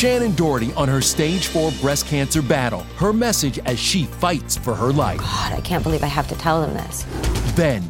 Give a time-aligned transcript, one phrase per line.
[0.00, 2.80] Shannen Doherty on her stage 4 breast cancer battle.
[2.96, 5.18] Her message as she fights for her life.
[5.18, 7.04] God, I can't believe I have to tell them this.
[7.54, 7.86] Then,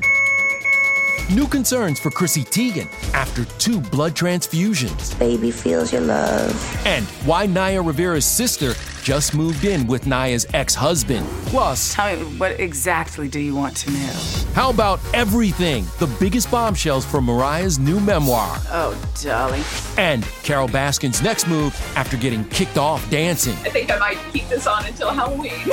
[1.29, 5.17] new concerns for Chrissy Teigen after two blood transfusions.
[5.19, 6.51] Baby feels your love.
[6.87, 8.73] And why Naya Rivera's sister
[9.03, 11.27] just moved in with Naya's ex husband.
[11.47, 14.21] Plus, Tell me, what exactly do you want to know?
[14.55, 15.85] how about everything?
[15.99, 18.57] The biggest bombshells from Mariah's new memoir.
[18.69, 19.63] Oh, darling.
[19.97, 23.55] And Carole Baskin's next move after getting kicked off dancing.
[23.65, 25.71] I think I might keep this on until Halloween.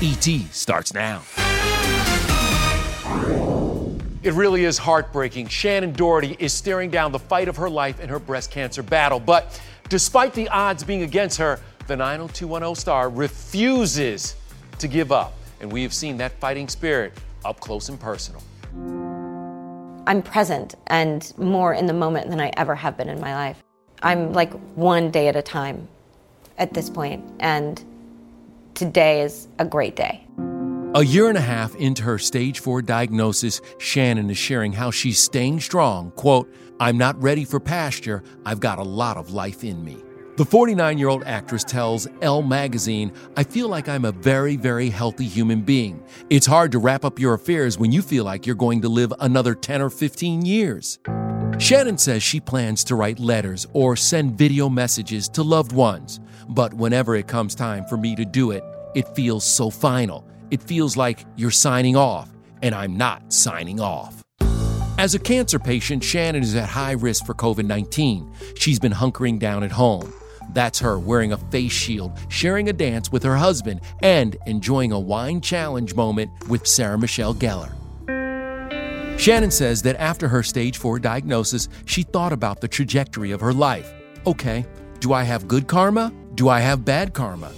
[0.00, 0.46] E.T.
[0.50, 1.22] starts now.
[4.24, 5.48] It really is heartbreaking.
[5.48, 9.20] Shannen Doherty is staring down the fight of her life in her breast cancer battle.
[9.20, 14.34] But despite the odds being against her, the 90210 star refuses
[14.78, 15.34] to give up.
[15.60, 17.12] And we have seen that fighting spirit
[17.44, 18.42] up close and personal.
[20.06, 23.62] I'm present and more in the moment than I ever have been in my life.
[24.02, 25.86] I'm like one day at a time
[26.56, 27.84] at this point, and
[28.72, 30.26] today is a great day.
[30.96, 35.18] A year and a half into her stage four diagnosis, Shannen is sharing how she's
[35.18, 36.12] staying strong.
[36.12, 38.22] Quote, I'm not ready for pasture.
[38.46, 40.04] I've got a lot of life in me.
[40.36, 44.88] The 49 year old actress tells Elle magazine, I feel like I'm a very, very
[44.88, 46.00] healthy human being.
[46.30, 49.12] It's hard to wrap up your affairs when you feel like you're going to live
[49.18, 51.00] another 10 or 15 years.
[51.56, 56.72] Shannen says she plans to write letters or send video messages to loved ones, but
[56.72, 58.62] whenever it comes time for me to do it,
[58.94, 60.24] it feels so final.
[60.54, 62.30] It feels like you're signing off,
[62.62, 64.22] and I'm not signing off.
[64.98, 68.32] As a cancer patient, Shannen is at high risk for COVID 19.
[68.54, 70.12] She's been hunkering down at home.
[70.52, 75.00] That's her wearing a face shield, sharing a dance with her husband, and enjoying a
[75.00, 77.72] wine challenge moment with Sarah Michelle Gellar.
[79.16, 83.52] Shannen says that after her stage 4 diagnosis, she thought about the trajectory of her
[83.52, 83.92] life.
[84.24, 84.64] Okay,
[85.00, 86.12] do I have good karma?
[86.36, 87.50] Do I have bad karma?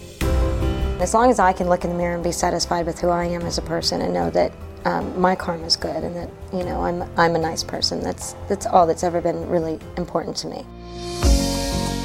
[0.98, 3.26] As long as I can look in the mirror and be satisfied with who I
[3.26, 4.50] am as a person and know that
[4.86, 8.00] um, my karma is good and that you know I'm I'm a nice person.
[8.00, 10.64] That's that's all that's ever been really important to me.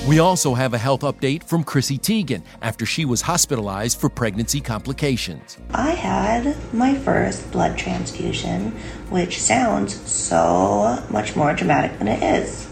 [0.08, 4.60] We also have a health update from Chrissy Teigen after she was hospitalized for pregnancy
[4.60, 5.58] complications.
[5.74, 8.72] I had my first blood transfusion,
[9.10, 12.68] which sounds so much more dramatic than it is.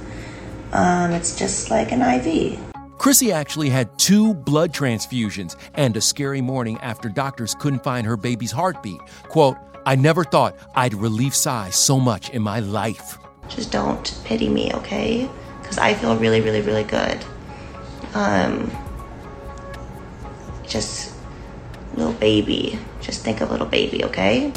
[0.74, 2.69] Um, it's just like an IV.
[3.00, 8.18] Chrissy actually had two blood transfusions and a scary morning after doctors couldn't find her
[8.18, 9.00] baby's heartbeat.
[9.30, 9.56] Quote,
[9.86, 13.18] I never thought I'd relieve Cy so much in my life.
[13.48, 15.30] Just don't pity me, okay?
[15.62, 17.24] Because I feel really, really, really good.
[18.16, 18.70] Um,
[20.68, 21.16] just
[21.96, 22.78] little baby.
[23.00, 24.52] Just think of little baby, okay?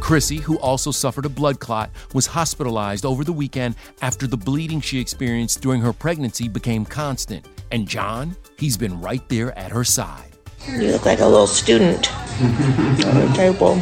[0.00, 4.80] Chrissy, who also suffered a blood clot, was hospitalized over the weekend after the bleeding
[4.80, 7.46] she experienced during her pregnancy became constant.
[7.74, 10.30] And John, he's been right there at her side.
[10.68, 12.08] You look like a little student
[12.40, 13.74] on the table.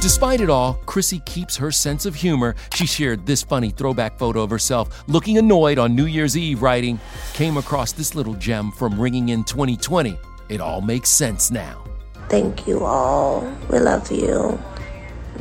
[0.00, 2.54] Despite it all, Chrissy keeps her sense of humor.
[2.72, 6.98] She shared this funny throwback photo of herself looking annoyed on New Year's Eve, writing,
[7.34, 10.16] Came across this little gem from Ringing in 2020.
[10.48, 11.84] It all makes sense now.
[12.30, 13.42] Thank you all.
[13.70, 14.58] We love you.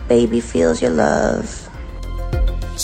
[0.10, 1.67] Baby feels your love.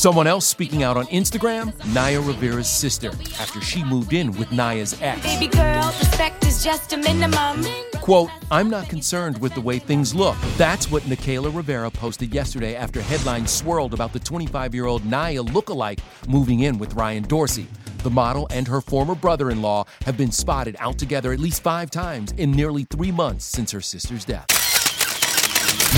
[0.04, 3.08] Someone else speaking out on Instagram, Naya Rivera's sister,
[3.40, 5.22] after she moved in with Naya's ex.
[5.22, 7.66] Baby girl, respect is just a minimum.
[8.02, 10.36] Quote, I'm not concerned with the way things look.
[10.58, 15.42] That's what Nickayla Rivera posted yesterday after headlines swirled about the 25 year old Naya
[15.42, 17.68] lookalike moving in with Ryan Dorsey.
[18.00, 21.64] The model and her former brother in law have been spotted out together at least
[21.64, 24.63] five times in nearly three months since her sister's death.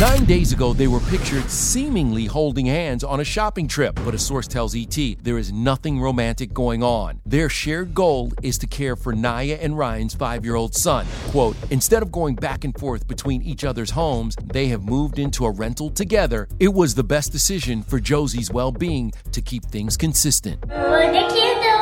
[0.01, 4.19] Nine days ago, they were pictured seemingly holding hands on a shopping trip, but a
[4.19, 7.21] source tells ET there is nothing romantic going on.
[7.25, 11.05] Their shared goal is to care for Naya and Ryan's five year old son.
[11.27, 15.45] Quote, instead of going back and forth between each other's homes, they have moved into
[15.45, 16.49] a rental together.
[16.59, 20.61] It was the best decision for Josie's well being to keep things consistent.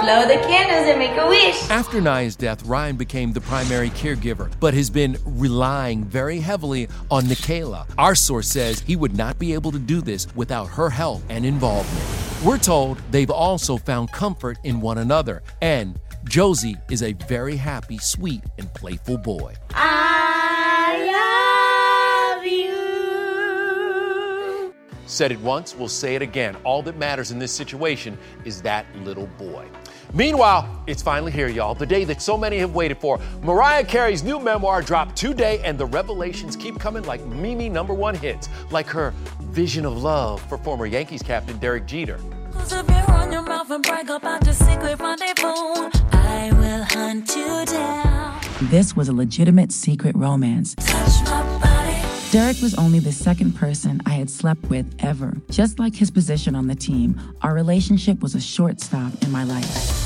[0.03, 1.69] Blow the candles and make a wish.
[1.69, 7.23] After Naya's death, Ryan became the primary caregiver, but has been relying very heavily on
[7.23, 7.85] Nickayla.
[7.97, 11.45] Our source says he would not be able to do this without her help and
[11.45, 12.05] involvement.
[12.43, 17.97] We're told they've also found comfort in one another, and Josie is a very happy,
[17.97, 19.53] sweet, and playful boy.
[19.73, 21.13] I
[22.35, 24.73] love you.
[25.05, 26.57] Said it once, we'll say it again.
[26.65, 29.65] All that matters in this situation is that little boy.
[30.15, 31.73] Meanwhile, it's finally here, y'all.
[31.73, 33.19] The day that so many have waited for.
[33.41, 38.13] Mariah Carey's new memoir dropped today, and the revelations keep coming like Mimi number one
[38.13, 39.11] hits, like her
[39.41, 42.19] vision of love for former Yankees captain Derek Jeter.
[46.11, 48.39] I will hunt you down.
[48.69, 50.75] This was a legitimate secret romance.
[52.33, 55.37] Derek was only the second person I had slept with ever.
[55.51, 59.43] Just like his position on the team, our relationship was a short stop in my
[59.43, 60.02] life.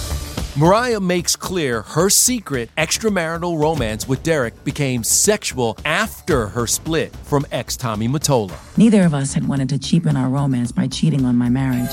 [0.57, 7.45] Mariah makes clear her secret extramarital romance with Derek became sexual after her split from
[7.51, 8.57] ex Tommy Mottola.
[8.75, 11.91] Neither of us had wanted to cheapen our romance by cheating on my marriage.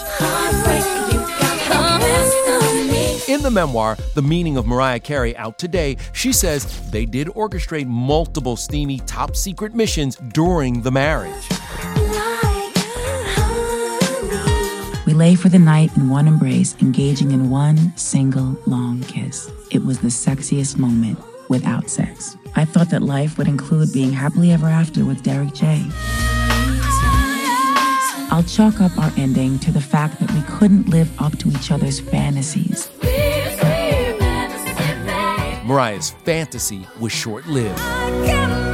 [3.28, 7.87] In the memoir, The Meaning of Mariah Carey, out today, she says they did orchestrate
[7.87, 11.53] multiple steamy top secret missions during the marriage.
[15.14, 19.49] We lay for the night in one embrace, engaging in one single long kiss.
[19.70, 22.37] It was the sexiest moment without sex.
[22.56, 25.87] I thought that life would include being happily ever after with Derek J.
[28.32, 31.70] I'll chalk up our ending to the fact that we couldn't live up to each
[31.70, 32.90] other's fantasies.
[35.64, 38.74] Mariah's fantasy was short lived.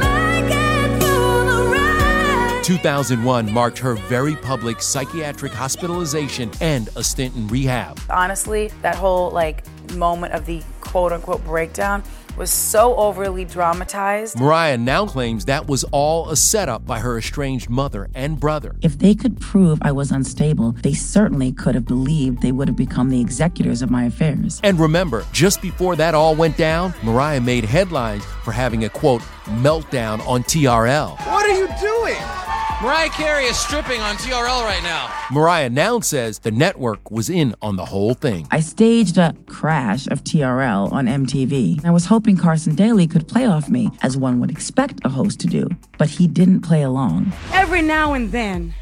[2.63, 7.99] 2001 marked her very public psychiatric hospitalization and a stint in rehab.
[8.09, 9.63] Honestly, that whole like
[9.93, 12.03] moment of the quote unquote breakdown
[12.37, 14.39] was so overly dramatized.
[14.39, 18.75] Mariah now claims that was all a setup by her estranged mother and brother.
[18.81, 22.77] If they could prove I was unstable, they certainly could have believed they would have
[22.77, 24.61] become the executors of my affairs.
[24.63, 29.21] And remember, just before that all went down, Mariah made headlines for having a quote
[29.45, 31.17] meltdown on TRL.
[31.27, 32.40] What are you doing?
[32.81, 35.13] Mariah Carey is stripping on TRL right now.
[35.31, 38.47] Mariah now says the network was in on the whole thing.
[38.49, 41.85] I staged a crash of TRL on MTV.
[41.85, 45.39] I was hoping Carson Daly could play off me, as one would expect a host
[45.41, 45.69] to do,
[45.99, 47.31] but he didn't play along.
[47.53, 48.73] Every now and then,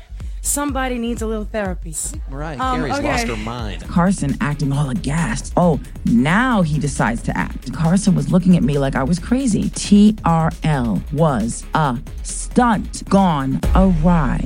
[0.41, 1.95] somebody needs a little therapy.
[2.29, 3.11] Mariah Um, Carey's okay.
[3.11, 3.87] lost her mind.
[3.87, 5.53] Carson acting all aghast.
[5.57, 7.71] Oh, now he decides to act.
[7.73, 9.69] Carson was looking at me like I was crazy.
[9.71, 14.45] TRL was a stunt gone awry.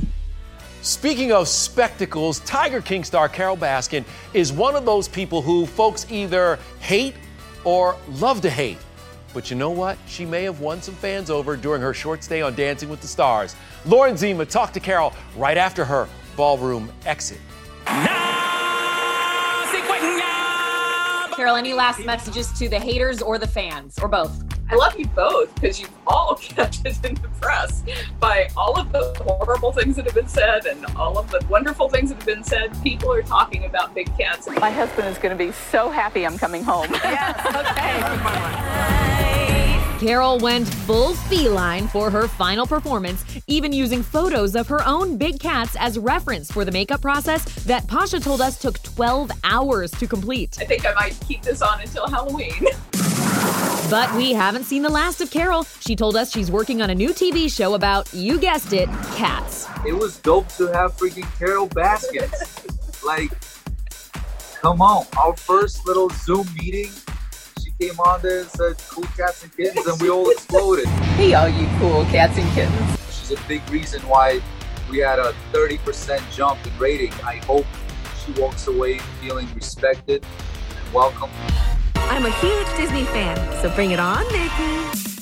[0.82, 6.06] Speaking of spectacles, Tiger King star Carole Baskin is one of those people who folks
[6.10, 7.14] either hate
[7.64, 8.76] or love to hate.
[9.34, 9.98] But you know what?
[10.06, 13.08] She may have won some fans over during her short stay on Dancing with the
[13.08, 13.56] Stars.
[13.84, 17.40] Lauren Zima talked to Carole right after her ballroom exit.
[21.34, 24.53] Carole any last messages to the haters or the fans, or both?
[24.70, 27.82] I love you both because you've all kept it in the press
[28.18, 31.88] by all of the horrible things that have been said and all of the wonderful
[31.88, 32.70] things that have been said.
[32.82, 34.48] People are talking about big cats.
[34.48, 36.88] My husband is going to be so happy I'm coming home.
[36.92, 39.20] yes, okay.
[40.04, 45.40] Carole went full feline for her final performance, even using photos of her own big
[45.40, 50.06] cats as reference for the makeup process that Pasha told us took 12 hours to
[50.06, 50.58] complete.
[50.60, 52.66] I think I might keep this on until Halloween.
[53.90, 55.64] But we haven't seen the last of Carole.
[55.80, 59.68] She told us she's working on a new TV show about, you guessed it, cats.
[59.86, 62.32] It was dope to have freaking Carole Baskins.
[63.04, 63.30] like,
[64.60, 65.06] come on.
[65.18, 66.90] Our first little Zoom meeting,
[67.62, 70.86] she came on there and said, cool cats and kittens, and we all exploded.
[71.14, 72.98] Hey, all you cool cats and kittens.
[73.14, 74.40] She's a big reason why
[74.90, 77.12] we had a 30% jump in rating.
[77.22, 77.66] I hope
[78.24, 81.30] she walks away feeling respected and welcome.
[82.10, 84.74] I'm a huge Disney fan, so bring it on, Nikki.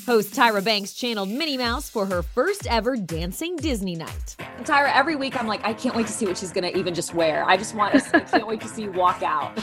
[0.04, 4.36] Host Tyra Banks channeled Minnie Mouse for her first ever dancing Disney night.
[4.56, 6.92] And Tyra, every week I'm like, I can't wait to see what she's gonna even
[6.92, 7.44] just wear.
[7.46, 9.54] I just want to, I can't wait to see you walk out.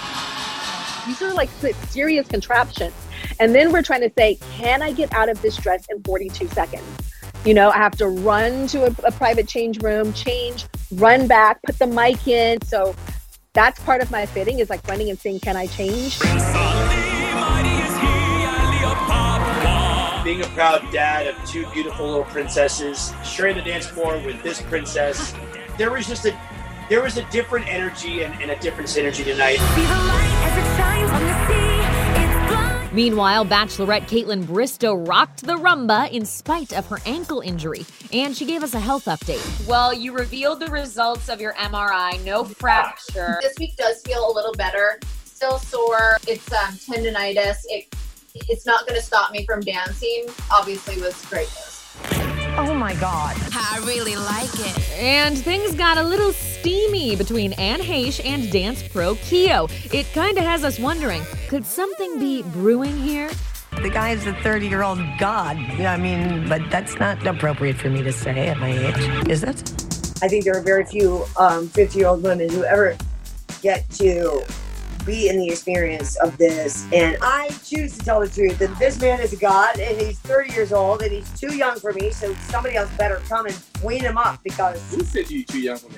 [1.05, 1.49] These are like
[1.89, 2.93] serious contraptions.
[3.39, 6.47] And then we're trying to say, can I get out of this dress in 42
[6.47, 6.83] seconds?
[7.45, 11.61] You know, I have to run to a, a private change room, change, run back,
[11.63, 12.61] put the mic in.
[12.61, 12.95] So
[13.53, 16.19] that's part of my fitting is like running and saying, can I change?
[20.29, 24.62] Being a proud dad of two beautiful little princesses, sharing the dance floor with this
[24.62, 25.33] princess,
[25.75, 26.39] there was just a
[26.88, 29.57] there was a different energy and, and a different synergy tonight.
[32.93, 38.45] Meanwhile, Bachelorette Kaitlyn Bristowe rocked the rumba in spite of her ankle injury, and she
[38.45, 39.67] gave us a health update.
[39.67, 43.39] Well, you revealed the results of your MRI, no fracture.
[43.41, 45.00] This week does feel a little better.
[45.25, 46.17] Still sore.
[46.27, 47.62] It's um, tendonitis.
[47.65, 47.95] It
[48.48, 50.27] it's not going to stop me from dancing.
[50.51, 51.79] Obviously, was great news.
[52.58, 53.38] Oh my God.
[53.53, 54.91] I really like it.
[55.00, 59.67] And things got a little steamy between Anne Heche and dance pro Keo.
[59.93, 63.29] It kind of has us wondering could something be brewing here?
[63.81, 65.55] The guy is a 30 year old god.
[65.58, 69.58] I mean, but that's not appropriate for me to say at my age, is that?
[70.22, 72.98] I think there are very few 50 um, year old women who ever
[73.62, 74.43] get to
[75.06, 76.86] be in the experience of this.
[76.94, 80.20] And I choose to tell the truth that this man is a god and he's
[80.20, 82.12] 30 years old and he's too young for me.
[82.12, 84.82] So somebody else better come and wean him up because.
[84.94, 85.98] Who said you too young for me?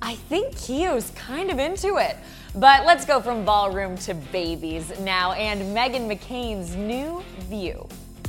[0.00, 2.16] I think Keo's kind of into it.
[2.54, 7.86] But let's go from ballroom to babies now and Meghan McCain's new view.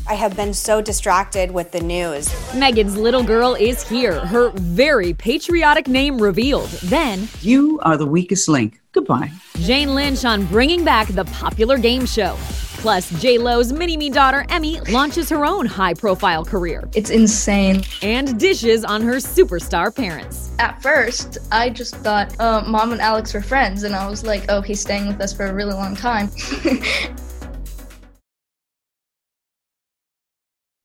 [0.09, 2.29] I have been so distracted with the news.
[2.53, 6.69] Meghan's little girl is here, her very patriotic name revealed.
[6.85, 8.81] Then, You are the weakest link.
[8.91, 9.31] Goodbye.
[9.57, 12.35] Jane Lynch on bringing back the popular game show.
[12.79, 16.89] Plus, J Lo's mini me daughter Emme launches her own high profile career.
[16.95, 17.83] It's insane.
[18.01, 20.49] And dishes on her superstar parents.
[20.57, 24.45] At first, I just thought uh, mom and Alex were friends, and I was like,
[24.49, 26.31] oh, he's staying with us for a really long time.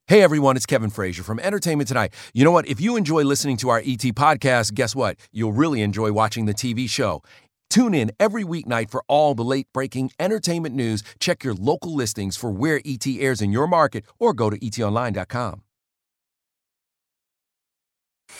[0.07, 2.13] Hey everyone, it's Kevin Frazier from Entertainment Tonight.
[2.35, 2.69] You know what?
[2.69, 5.17] If you enjoy listening to our ET podcast, guess what?
[5.33, 7.23] You'll really enjoy watching the TV show.
[7.71, 11.03] Tune in every weeknight for all the late breaking entertainment news.
[11.21, 15.63] Check your local listings for where ET airs in your market or go to etonline.com.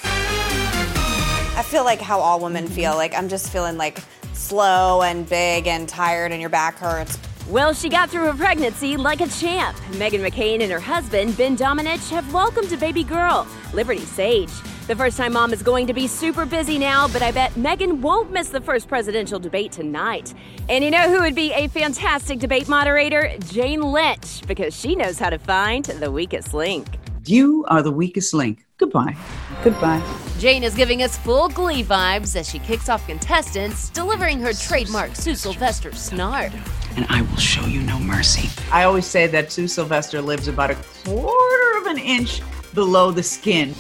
[0.03, 2.95] I feel like how all women feel.
[2.95, 4.01] Like I'm just feeling like
[4.35, 7.19] slow and big and tired and your back hurts.
[7.49, 9.77] Well, she got through her pregnancy like a champ.
[9.93, 14.51] Meghan McCain and her husband, Ben Domenech, have welcomed a baby girl, Liberty Sage.
[14.87, 18.01] The first time mom is going to be super busy now, but I bet Meghan
[18.01, 20.33] won't miss the first presidential debate tonight.
[20.71, 23.31] And you know who would be a fantastic debate moderator?
[23.51, 26.99] Jane Lynch, because she knows how to find the weakest link.
[27.27, 28.65] You are the weakest link.
[28.79, 29.17] Goodbye.
[29.63, 30.03] Goodbye.
[30.39, 35.15] Jane is giving us full glee vibes as she kicks off contestants, delivering her trademark
[35.15, 36.53] Sue Sylvester snark.
[36.97, 38.49] And I will show you no mercy.
[38.71, 42.41] I always say that Sue Sylvester lives about a quarter of an inch
[42.73, 43.75] below the skin.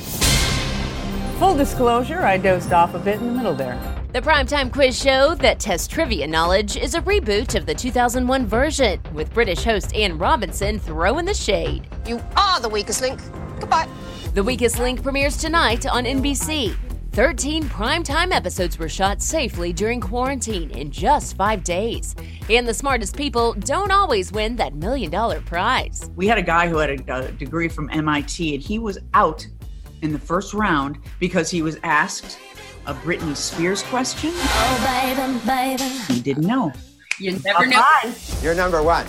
[1.38, 3.78] Full disclosure, I dozed off a bit in the middle there.
[4.12, 9.00] The primetime quiz show that tests trivia knowledge is a reboot of the 2001 version,
[9.12, 11.88] with British host Anne Robinson throwing the shade.
[12.06, 13.20] You are the weakest link.
[13.58, 13.88] Goodbye.
[14.34, 16.74] The Weakest Link premieres tonight on NBC.
[17.14, 22.16] 13 primetime episodes were shot safely during quarantine in just five days.
[22.50, 26.10] And the smartest people don't always win that million dollar prize.
[26.16, 29.46] We had a guy who had a, a degree from MIT, and he was out
[30.02, 32.36] in the first round because he was asked
[32.86, 34.32] a Britney Spears question.
[34.34, 36.14] Oh, baby, baby.
[36.14, 36.72] You didn't know.
[37.20, 37.84] You never know.
[38.42, 39.06] You're number one.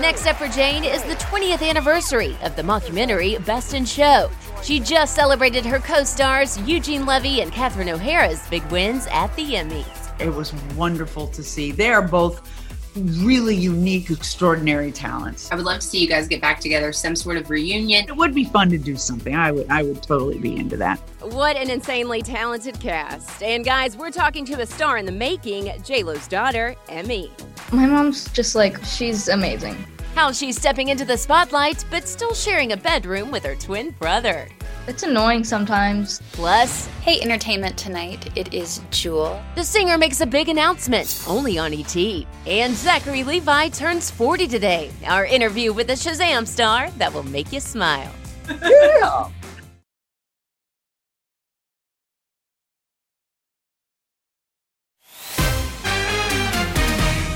[0.00, 4.30] Next up for Jane is the 20th anniversary of the mockumentary Best in Show.
[4.62, 9.54] She just celebrated her co stars Eugene Levy and Catherine O'Hara's big wins at the
[9.54, 10.20] Emmys.
[10.20, 11.72] It was wonderful to see.
[11.72, 12.48] They are both
[12.96, 15.50] really unique, extraordinary talents.
[15.50, 18.04] I would love to see you guys get back together, some sort of reunion.
[18.06, 19.34] It would be fun to do something.
[19.34, 20.98] I would I would totally be into that.
[21.20, 23.42] What an insanely talented cast.
[23.42, 27.28] And guys, we're talking to a star in the making, J-Lo's daughter, Emme.
[27.72, 29.76] My mom's just like, she's amazing.
[30.14, 34.46] How she's stepping into the spotlight, but still sharing a bedroom with her twin brother.
[34.86, 36.20] It's annoying sometimes.
[36.32, 38.28] Plus, Hey, entertainment tonight.
[38.36, 39.40] It is Jewel.
[39.54, 41.96] the singer makes a big announcement, only on ET.
[42.46, 44.90] And Zachary Levi turns 40 today.
[45.06, 48.10] Our interview with the Shazam star that will make you smile.
[48.62, 49.28] Yeah.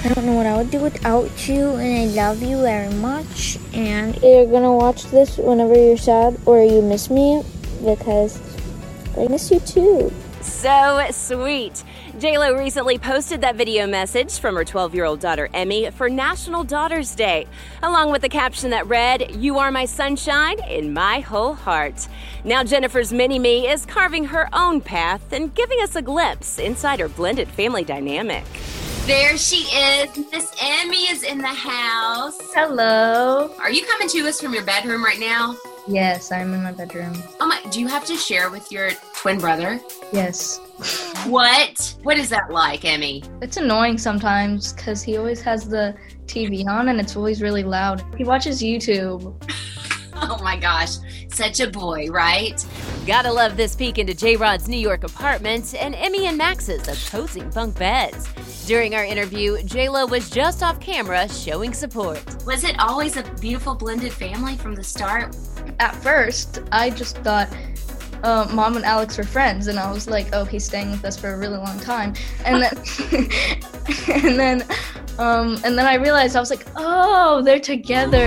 [0.07, 3.59] I don't know what I would do without you, and I love you very much.
[3.73, 7.43] And you're gonna watch this whenever you're sad or you miss me
[7.85, 8.41] because
[9.19, 10.13] I miss you too.
[10.43, 11.83] So sweet.
[12.19, 16.63] JLo recently posted that video message from her 12 year old daughter Emme for National
[16.63, 17.49] Daughters Day,
[17.83, 22.07] along with the caption that read, You are my sunshine in my whole heart.
[22.45, 27.01] Now, Jennifer's mini me is carving her own path and giving us a glimpse inside
[27.01, 28.45] her blended family dynamic.
[29.07, 30.17] There she is.
[30.33, 32.37] Miss Emme is in the house.
[32.53, 33.55] Hello.
[33.61, 35.57] Are you coming to us from your bedroom right now?
[35.87, 37.15] Yes, I'm in my bedroom.
[37.39, 39.79] Oh my, do you have to share with your twin brother?
[40.13, 40.59] Yes.
[41.29, 41.95] What?
[42.03, 43.23] What is that like, Emme?
[43.41, 45.95] It's annoying sometimes because he always has the
[46.27, 48.03] TV on and it's always really loud.
[48.17, 49.41] He watches YouTube.
[50.19, 50.97] Oh my gosh,
[51.29, 52.65] such a boy, right?
[53.07, 57.49] Gotta love this peek into J Rod's New York apartment and Emme and Max's opposing
[57.51, 58.27] bunk beds.
[58.67, 62.21] During our interview, JLo was just off camera showing support.
[62.45, 65.37] Was it always a beautiful blended family from the start?
[65.79, 67.49] At first, I just thought
[68.25, 71.17] uh, mom and Alex were friends, and I was like, "Oh, he's staying with us
[71.17, 72.13] for a really long time."
[72.45, 72.77] And then,
[74.25, 74.63] and then,
[75.21, 78.27] um, and then I realized I was like, "Oh, they're together."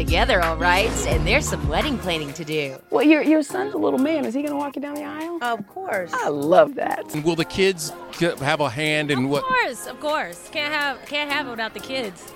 [0.00, 2.74] Together, all right, and there's some wedding planning to do.
[2.88, 4.24] Well, your your son's a little man.
[4.24, 5.38] Is he gonna walk you down the aisle?
[5.42, 6.10] Of course.
[6.14, 7.14] I love that.
[7.14, 9.42] And will the kids have a hand in what?
[9.42, 10.48] Of course, of course.
[10.52, 12.32] Can't have can't have it without the kids.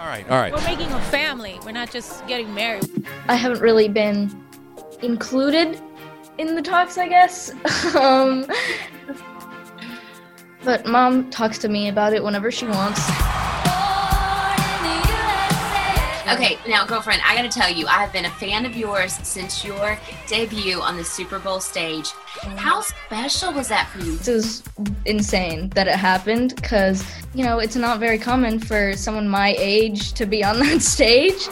[0.00, 0.52] All right, all right.
[0.52, 1.60] We're making a family.
[1.64, 3.06] We're not just getting married.
[3.28, 4.44] I haven't really been
[5.00, 5.80] included
[6.38, 7.52] in the talks, I guess.
[7.94, 8.46] um,
[10.64, 13.00] but mom talks to me about it whenever she wants.
[16.32, 19.64] Okay, now, girlfriend, I gotta tell you, I have been a fan of yours since
[19.64, 22.06] your debut on the Super Bowl stage.
[22.06, 22.56] Mm.
[22.56, 24.14] How special was that for you?
[24.14, 24.62] It was
[25.06, 30.12] insane that it happened because, you know, it's not very common for someone my age
[30.12, 31.48] to be on that stage.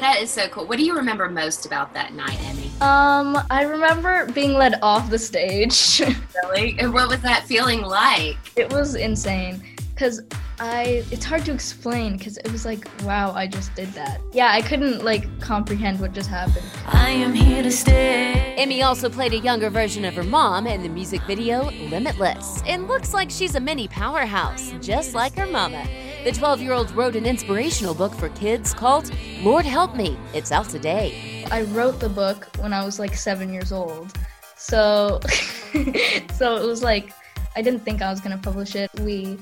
[0.00, 0.64] That is so cool.
[0.64, 2.67] What do you remember most about that night, Emme?
[2.80, 6.02] Um, I remember being led off the stage.
[6.44, 6.78] Really?
[6.78, 8.36] And what was that feeling like?
[8.54, 9.60] it was insane
[9.92, 10.20] because
[10.60, 14.52] I it's hard to explain because it was like wow I just did that yeah
[14.52, 18.54] I couldn't like comprehend what just happened I am here to stay.
[18.56, 22.86] Emme also played a younger version of her mom in the music video Limitless and
[22.86, 25.84] looks like she's a mini powerhouse, just like her mama.
[26.22, 29.10] The 12 year old wrote an inspirational book for kids called
[29.42, 30.16] Lord Help Me.
[30.34, 31.37] It's out today.
[31.50, 34.12] I wrote the book when I was like seven years old
[34.56, 35.20] so
[36.34, 37.12] so it was like
[37.56, 39.38] I didn't think I was gonna publish it we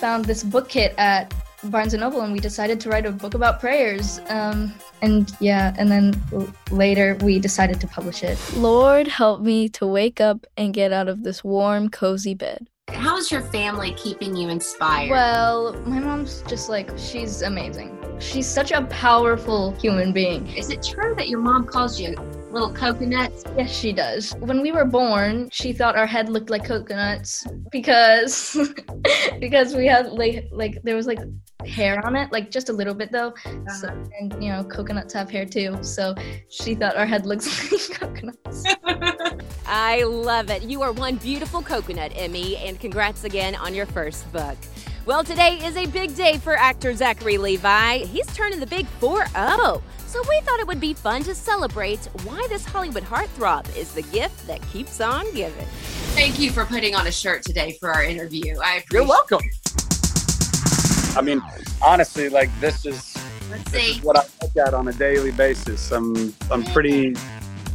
[0.00, 1.32] found this book kit at
[1.64, 5.74] Barnes and Noble and we decided to write a book about prayers um, and yeah
[5.78, 10.46] and then l- later we decided to publish it Lord help me to wake up
[10.56, 15.10] and get out of this warm cozy bed How is your family keeping you inspired?
[15.10, 18.03] Well, my mom's just like, she's amazing.
[18.18, 20.46] She's such a powerful human being.
[20.48, 22.14] Is it true that your mom calls you
[22.50, 23.44] little coconuts?
[23.56, 24.34] Yes, she does.
[24.38, 28.56] When we were born, she thought our head looked like coconuts because
[29.40, 31.18] because we had like like there was like
[31.66, 33.34] hair on it, like just a little bit though.
[33.44, 34.04] So, uh-huh.
[34.20, 35.76] and you know, coconuts have hair too.
[35.82, 36.14] So
[36.48, 38.64] she thought our head looks like coconuts.
[39.66, 40.62] I love it.
[40.62, 44.56] You are one beautiful coconut, Emme, and congrats again on your first book.
[45.06, 47.98] Well, today is a big day for actor Zachary Levi.
[47.98, 49.82] He's turning the big 4 0.
[50.06, 54.00] So we thought it would be fun to celebrate why this Hollywood heartthrob is the
[54.00, 55.66] gift that keeps on giving.
[56.14, 58.56] Thank you for putting on a shirt today for our interview.
[58.64, 59.40] I appreciate You're welcome.
[61.16, 61.42] I mean,
[61.82, 63.14] honestly, like this is
[63.50, 63.90] Let's This see.
[63.98, 65.92] is what I look at on a daily basis.
[65.92, 67.14] I'm I'm pretty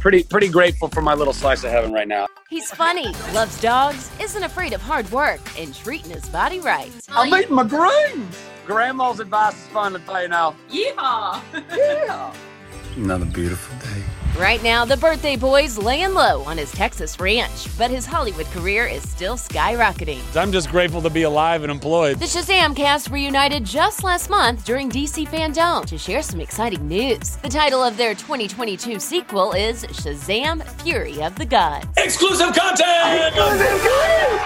[0.00, 2.26] pretty pretty grateful for my little slice of heaven right now.
[2.48, 6.90] He's funny, loves dogs, isn't afraid of hard work, and treating his body right.
[7.10, 8.36] I'm eating my greens.
[8.66, 10.56] Grandma's advice is fun to tell you now.
[10.70, 11.40] Yeehaw!
[11.76, 12.34] yeah.
[12.96, 14.02] Another beautiful day.
[14.38, 18.86] Right now, the birthday boy's laying low on his Texas ranch, but his Hollywood career
[18.86, 20.20] is still skyrocketing.
[20.34, 22.18] I'm just grateful to be alive and employed.
[22.18, 27.36] The Shazam cast reunited just last month during DC Fandom to share some exciting news.
[27.36, 31.86] The title of their 2022 sequel is Shazam Fury of the Gods.
[31.98, 32.88] Exclusive content!
[32.88, 34.39] I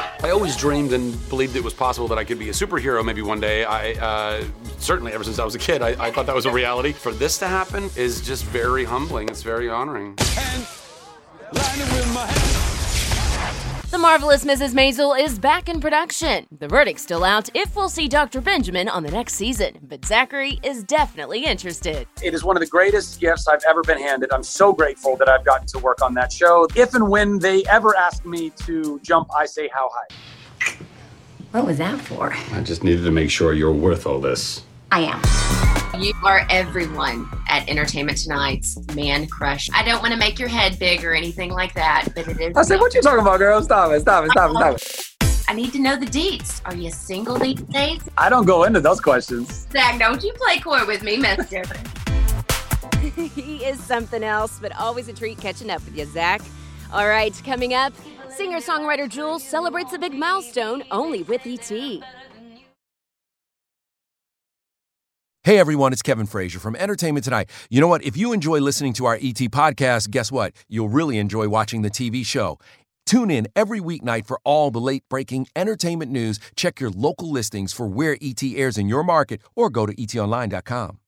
[0.54, 3.40] always dreamed and believed it was possible that I could be a superhero maybe one
[3.40, 3.64] day.
[3.64, 4.44] I uh,
[4.78, 6.92] certainly, ever since I was a kid, I, I thought that was a reality.
[6.92, 9.28] For this to happen is just very humbling.
[9.28, 10.16] It's very honoring.
[13.90, 14.74] The Marvelous Mrs.
[14.74, 16.46] Maisel is back in production.
[16.58, 18.40] The verdict's still out if we'll see Dr.
[18.40, 22.06] Benjamin on the next season, but Zachary is definitely interested.
[22.22, 24.32] It is one of the greatest gifts I've ever been handed.
[24.32, 26.66] I'm so grateful that I've gotten to work on that show.
[26.74, 30.14] If and when they ever ask me to jump, I say how high.
[31.52, 32.34] What was that for?
[32.52, 34.62] I just needed to make sure you're worth all this.
[34.90, 36.02] I am.
[36.02, 39.70] You are everyone at Entertainment Tonight's man crush.
[39.72, 42.56] I don't want to make your head big or anything like that, but it is.
[42.56, 43.62] I said, what you talking about, girl?
[43.62, 45.46] Stop it, stop it, stop it, stop it.
[45.48, 46.60] I need to know the deets.
[46.64, 48.00] Are you single these days?
[48.18, 49.68] I don't go into those questions.
[49.70, 51.62] Zach, don't you play court with me, mister.
[53.34, 56.40] he is something else, but always a treat catching up with you, Zach.
[56.92, 57.92] All right, coming up,
[58.36, 61.70] singer songwriter Jewel celebrates a big milestone only with ET.
[65.44, 67.50] Hey everyone, it's Kevin Frazier from Entertainment Tonight.
[67.68, 68.02] You know what?
[68.02, 70.54] If you enjoy listening to our ET podcast, guess what?
[70.68, 72.58] You'll really enjoy watching the TV show.
[73.04, 76.40] Tune in every weeknight for all the late breaking entertainment news.
[76.56, 80.98] Check your local listings for where ET airs in your market or go to etonline.com.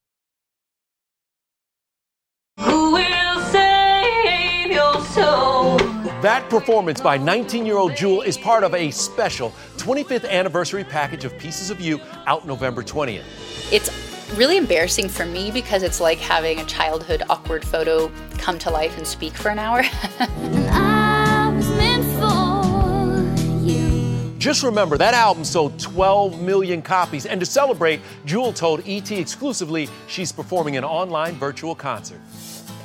[6.23, 11.27] That performance by 19 year old Jewel is part of a special 25th anniversary package
[11.27, 13.23] of Pieces of You out November 20th.
[13.71, 13.91] It's
[14.35, 18.97] really embarrassing for me because it's like having a childhood awkward photo come to life
[18.97, 19.83] and speak for an hour.
[24.39, 29.89] Just remember that album sold 12 million copies, and to celebrate, Jewel told ET exclusively
[30.07, 32.21] she's performing an online virtual concert.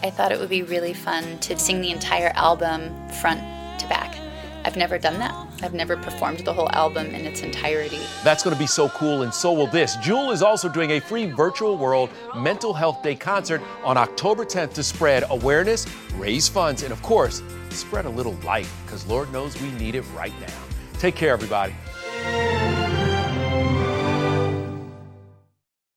[0.03, 3.39] I thought it would be really fun to sing the entire album front
[3.79, 4.17] to back.
[4.65, 5.33] I've never done that.
[5.61, 7.99] I've never performed the whole album in its entirety.
[8.23, 9.95] That's going to be so cool, and so will this.
[9.97, 14.73] Jewel is also doing a free virtual world mental health day concert on October 10th
[14.73, 15.85] to spread awareness,
[16.15, 20.03] raise funds, and of course, spread a little light, because Lord knows we need it
[20.15, 20.53] right now.
[20.97, 21.75] Take care, everybody.